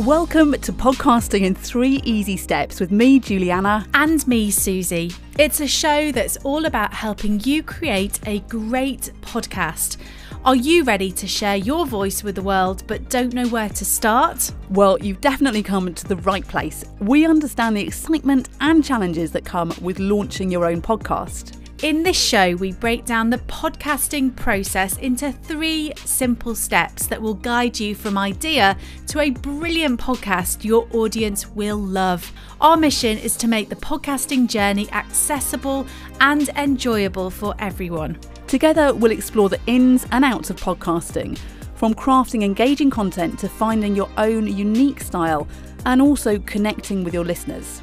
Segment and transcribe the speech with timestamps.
[0.00, 3.86] Welcome to Podcasting in Three Easy Steps with me, Julie-Anna.
[3.94, 5.16] And me, Suzi.
[5.38, 9.98] It's a show that's all about helping you create a great podcast.
[10.44, 13.84] Are you ready to share your voice with the world but don't know where to
[13.84, 14.52] start?
[14.70, 16.84] Well, you've definitely come to the right place.
[16.98, 21.63] We understand the excitement and challenges that come with launching your own podcast.
[21.84, 27.34] In this show, we break down the podcasting process into three simple steps that will
[27.34, 32.32] guide you from idea to a brilliant podcast your audience will love.
[32.58, 35.86] Our mission is to make the podcasting journey accessible
[36.20, 38.18] and enjoyable for everyone.
[38.46, 41.36] Together, we'll explore the ins and outs of podcasting,
[41.74, 45.46] from crafting engaging content to finding your own unique style
[45.84, 47.82] and also connecting with your listeners.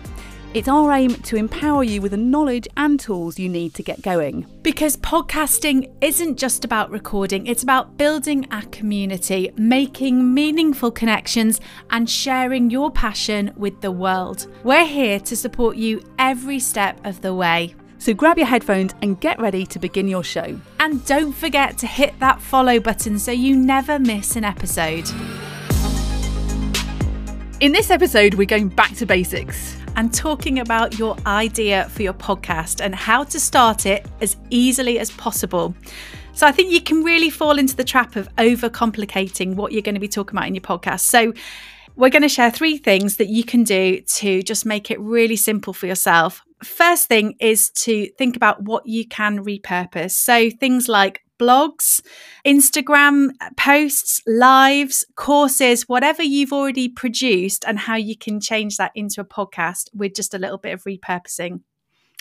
[0.53, 4.01] It's our aim to empower you with the knowledge and tools you need to get
[4.01, 4.45] going.
[4.63, 12.09] Because podcasting isn't just about recording, it's about building a community, making meaningful connections, and
[12.09, 14.47] sharing your passion with the world.
[14.65, 17.73] We're here to support you every step of the way.
[17.97, 20.59] So grab your headphones and get ready to begin your show.
[20.81, 25.09] And don't forget to hit that follow button so you never miss an episode.
[27.61, 32.13] In this episode, we're going back to basics and talking about your idea for your
[32.13, 35.75] podcast and how to start it as easily as possible.
[36.33, 39.95] So I think you can really fall into the trap of overcomplicating what you're going
[39.95, 41.01] to be talking about in your podcast.
[41.01, 41.33] So
[41.95, 45.35] we're going to share three things that you can do to just make it really
[45.35, 46.41] simple for yourself.
[46.63, 50.11] First thing is to think about what you can repurpose.
[50.11, 52.01] So things like blogs,
[52.45, 59.19] Instagram posts, lives, courses, whatever you've already produced, and how you can change that into
[59.19, 61.61] a podcast with just a little bit of repurposing.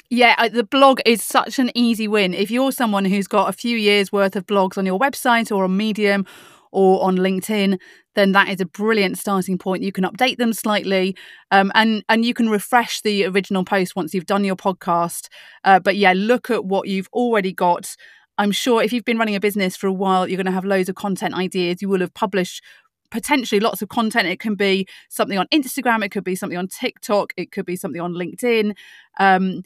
[0.08, 2.34] Yeah, the blog is such an easy win.
[2.34, 5.64] If you're someone who's got a few years worth of blogs on your website or
[5.64, 6.26] on Medium
[6.72, 7.78] or on LinkedIn,
[8.14, 9.82] then that is a brilliant starting point.
[9.82, 11.16] You can update them slightly,
[11.50, 15.28] um, and and you can refresh the original post once you've done your podcast.
[15.64, 17.94] Uh, but yeah, look at what you've already got
[18.40, 20.64] I'm sure if you've been running a business for a while, you're going to have
[20.64, 21.82] loads of content ideas.
[21.82, 22.64] You will have published
[23.10, 24.28] potentially lots of content.
[24.28, 27.76] It can be something on Instagram, it could be something on TikTok, it could be
[27.76, 28.74] something on LinkedIn,
[29.18, 29.62] um,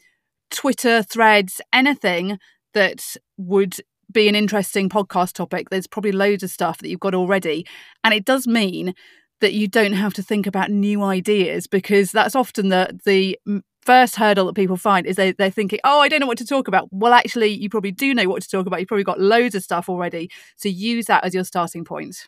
[0.51, 2.37] Twitter, threads, anything
[2.73, 3.77] that would
[4.11, 5.69] be an interesting podcast topic.
[5.69, 7.65] There's probably loads of stuff that you've got already.
[8.03, 8.93] And it does mean
[9.39, 13.39] that you don't have to think about new ideas because that's often the the
[13.85, 16.45] first hurdle that people find is they, they're thinking, oh, I don't know what to
[16.45, 16.89] talk about.
[16.91, 18.79] Well, actually, you probably do know what to talk about.
[18.79, 20.29] You've probably got loads of stuff already.
[20.55, 22.27] So use that as your starting point.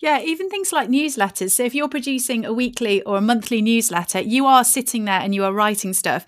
[0.00, 1.50] Yeah, even things like newsletters.
[1.50, 5.34] So if you're producing a weekly or a monthly newsletter, you are sitting there and
[5.34, 6.24] you are writing stuff.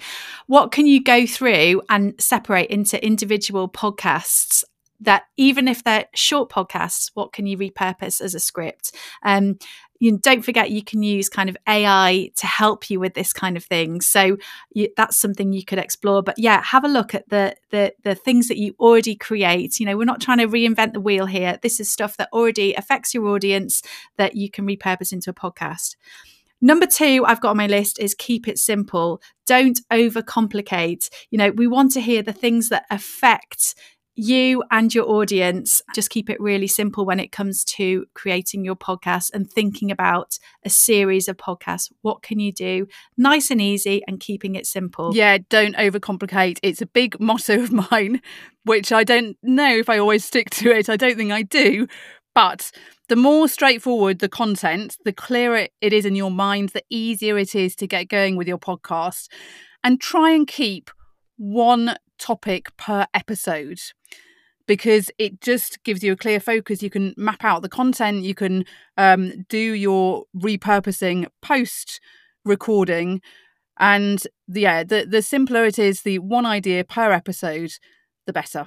[0.47, 4.62] What can you go through and separate into individual podcasts
[5.02, 8.94] that even if they're short podcasts, what can you repurpose as a script?
[9.22, 9.58] Um,
[10.02, 13.56] you don't forget you can use kind of AI to help you with this kind
[13.56, 14.00] of thing.
[14.00, 14.36] So
[14.72, 16.24] you, that's something you could explore.
[16.24, 19.78] But yeah, have a look at the, the the things that you already create.
[19.78, 21.58] You know, we're not trying to reinvent the wheel here.
[21.62, 23.80] This is stuff that already affects your audience
[24.16, 25.94] that you can repurpose into a podcast.
[26.64, 29.20] Number two, I've got on my list is keep it simple.
[29.46, 31.10] Don't overcomplicate.
[31.30, 33.74] You know, we want to hear the things that affect
[34.15, 38.77] you and your audience just keep it really simple when it comes to creating your
[38.77, 41.91] podcast and thinking about a series of podcasts.
[42.03, 42.87] What can you do
[43.17, 45.15] nice and easy and keeping it simple?
[45.15, 46.59] Yeah, don't overcomplicate.
[46.62, 48.21] It's a big motto of mine,
[48.65, 50.91] which I don't know if I always stick to it.
[50.91, 51.87] I don't think I do.
[52.34, 52.71] But
[53.09, 57.55] the more straightforward the content, the clearer it is in your mind, the easier it
[57.55, 59.29] is to get going with your podcast.
[59.84, 60.91] And try and keep
[61.37, 63.81] one topic per episode
[64.66, 66.83] because it just gives you a clear focus.
[66.83, 68.65] You can map out the content, you can
[68.97, 72.00] um, do your repurposing post
[72.44, 73.21] recording.
[73.78, 77.72] And yeah, the, the simpler it is, the one idea per episode,
[78.27, 78.66] the better.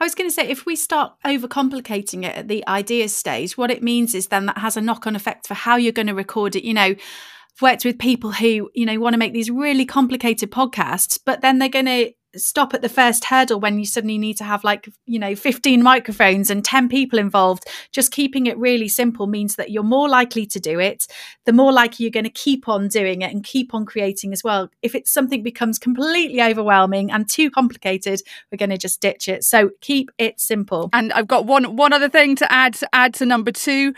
[0.00, 3.70] I was going to say, if we start overcomplicating it at the idea stage, what
[3.70, 6.14] it means is then that has a knock on effect for how you're going to
[6.14, 6.64] record it.
[6.64, 10.50] You know, I've worked with people who, you know, want to make these really complicated
[10.50, 14.36] podcasts, but then they're going to stop at the first hurdle when you suddenly need
[14.38, 17.64] to have like you know 15 microphones and 10 people involved.
[17.92, 21.06] Just keeping it really simple means that you're more likely to do it.
[21.44, 24.42] The more likely you're going to keep on doing it and keep on creating as
[24.42, 24.70] well.
[24.82, 28.20] If it's something becomes completely overwhelming and too complicated
[28.50, 29.44] we're going to just ditch it.
[29.44, 30.90] So keep it simple.
[30.92, 33.94] And i've got one one other thing to add to add to number 2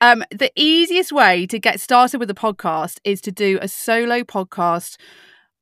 [0.00, 4.22] um, the easiest way to get started with a podcast is to do a solo
[4.22, 4.96] podcast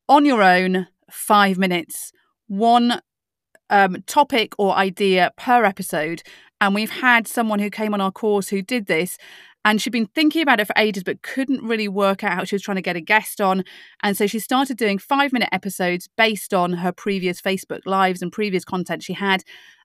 [0.08, 2.12] on your own, five minutes
[2.48, 3.00] one
[3.70, 6.22] um, topic or idea per episode.
[6.60, 9.16] And we've had someone who came on our course who did this.
[9.64, 12.54] And she'd been thinking about it for ages, but couldn't really work out how she
[12.54, 13.64] was trying to get a guest on.
[14.02, 18.32] And so she started doing five minute episodes based on her previous Facebook Lives and
[18.32, 19.42] previous content she had.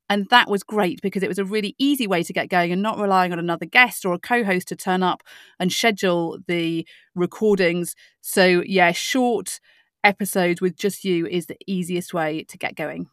[0.10, 2.82] And that was great because it was a really easy way to get going and
[2.82, 5.24] not relying on another guest or a co host to turn up
[5.60, 7.96] and schedule the recordings.
[8.22, 9.60] So, yeah, short
[10.04, 13.10] episodes with just you is the easiest way to get going.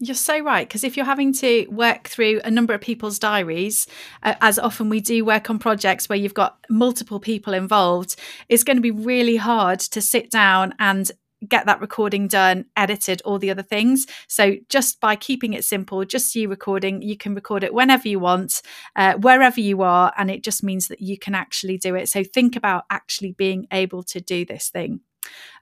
[0.00, 0.66] You're so right.
[0.66, 3.86] Because if you're having to work through a number of people's diaries,
[4.22, 8.14] uh, as often we do work on projects where you've got multiple people involved,
[8.48, 11.10] it's going to be really hard to sit down and
[11.46, 14.06] get that recording done, edited, all the other things.
[14.28, 18.18] So just by keeping it simple, just you recording, you can record it whenever you
[18.18, 18.60] want,
[18.96, 22.08] uh, wherever you are, and it just means that you can actually do it.
[22.08, 25.00] So think about actually being able to do this thing.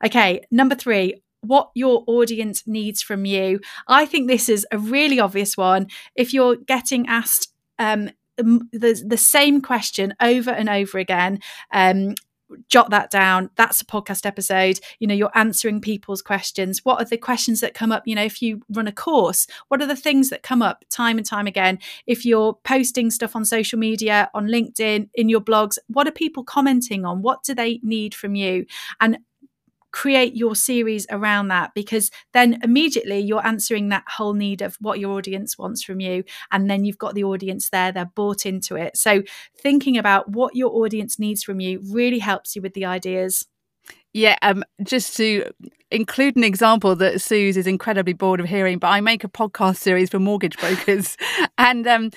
[0.04, 3.60] Okay, number three, what your audience needs from you.
[3.88, 5.88] I think this is a really obvious one.
[6.14, 11.40] If you're getting asked um, the, the same question over and over again,
[11.72, 12.14] um,
[12.68, 13.50] jot that down.
[13.56, 14.78] That's a podcast episode.
[15.00, 16.84] You know you're answering people's questions.
[16.84, 18.04] What are the questions that come up?
[18.06, 21.18] You know if you run a course what are the things that come up time
[21.18, 21.78] and time again?
[22.06, 26.44] If you're posting stuff on social media on linkedin in your blogs what are people
[26.44, 27.22] commenting on?
[27.22, 28.66] What do they need from you?
[29.00, 29.18] And
[29.96, 35.00] create your series around that because then immediately you're answering that whole need of what
[35.00, 36.22] your audience wants from you.
[36.52, 38.98] And then you've got the audience there, they're bought into it.
[38.98, 39.22] So
[39.58, 43.46] thinking about what your audience needs from you really helps you with the ideas.
[44.12, 45.50] Yeah, um, just to
[45.90, 49.76] include an example that Suze is incredibly bored of hearing, but I make a podcast
[49.76, 51.16] series for mortgage brokers,
[51.58, 52.10] and um,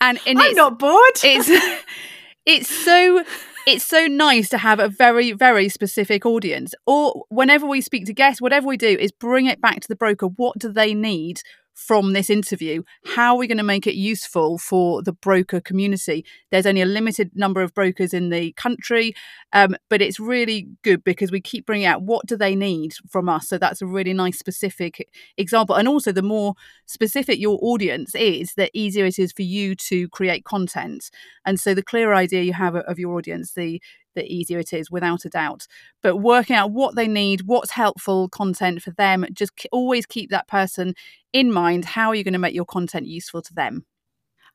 [0.00, 1.18] and I'm not bored.
[1.24, 1.48] It's
[2.46, 3.24] it's so
[3.66, 6.74] it's so nice to have a very, very specific audience.
[6.86, 9.96] Or whenever we speak to guests, whatever we do is bring it back to the
[9.96, 10.26] broker.
[10.26, 11.42] What do they need
[11.76, 12.82] from this interview.
[13.04, 16.24] How are we going to make it useful for the broker community?
[16.50, 19.14] There's only a limited number of brokers in the country,
[19.52, 23.28] um, but it's really good because we keep bringing out what do they need from
[23.28, 23.46] us.
[23.46, 25.06] So that's a really nice specific
[25.36, 25.76] example.
[25.76, 26.54] And also, the more
[26.86, 31.10] specific your audience is, the easier it is for you to create content.
[31.44, 33.82] And so, the clearer idea you have of your audience, the
[34.16, 35.68] the easier it is, without a doubt.
[36.02, 40.48] But working out what they need, what's helpful content for them, just always keep that
[40.48, 40.94] person
[41.32, 41.84] in mind.
[41.84, 43.86] How are you going to make your content useful to them?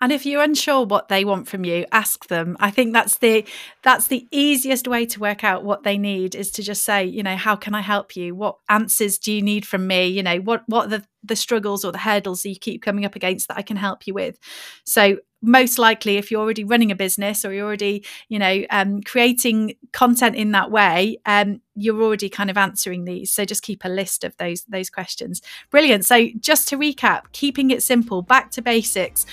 [0.02, 2.58] And if you're unsure what they want from you, ask them.
[2.60, 3.46] I think that's the
[3.84, 7.22] that's the easiest way to work out what they need is to just say, you
[7.22, 8.34] know, how can I help you?
[8.34, 10.08] What answers do you need from me?
[10.08, 13.16] You know, what what the the struggles or the hurdles that you keep coming up
[13.16, 14.40] against that I can help you with.
[14.86, 19.02] So most likely if you're already running a business or you're already you know um,
[19.02, 23.84] creating content in that way um, you're already kind of answering these so just keep
[23.84, 28.52] a list of those those questions brilliant so just to recap keeping it simple back
[28.52, 29.26] to basics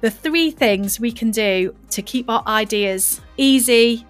[0.00, 4.06] the three things we can do to keep our ideas easy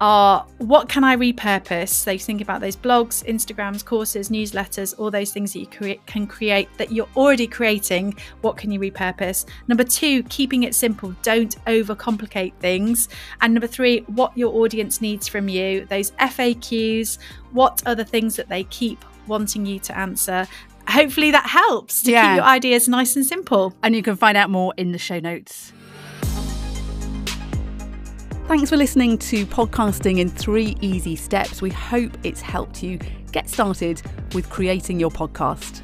[0.00, 1.90] are what can I repurpose?
[1.90, 6.02] So you think about those blogs, Instagrams, courses, newsletters, all those things that you cre-
[6.06, 8.14] can create that you're already creating.
[8.40, 9.44] What can you repurpose?
[9.68, 11.14] Number two, keeping it simple.
[11.22, 13.08] Don't overcomplicate things.
[13.42, 15.84] And number three, what your audience needs from you.
[15.86, 17.18] Those FAQs.
[17.52, 20.46] What are the things that they keep wanting you to answer?
[20.90, 22.34] Hopefully that helps to yeah.
[22.34, 23.74] keep your ideas nice and simple.
[23.82, 25.72] And you can find out more in the show notes.
[28.46, 31.62] Thanks for listening to Podcasting in Three Easy Steps.
[31.62, 32.98] We hope it's helped you
[33.30, 34.02] get started
[34.34, 35.82] with creating your podcast.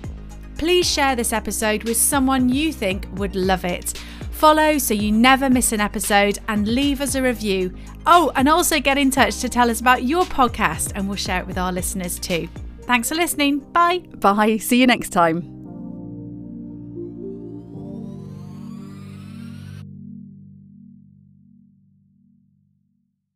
[0.58, 3.96] Please share this episode with someone you think would love it.
[4.32, 7.72] Follow so you never miss an episode and leave us a review.
[8.04, 11.40] Oh, and also get in touch to tell us about your podcast and we'll share
[11.40, 12.48] it with our listeners too.
[12.86, 13.58] Thanks for listening.
[13.58, 13.98] Bye.
[14.20, 14.58] Bye.
[14.58, 15.55] See you next time.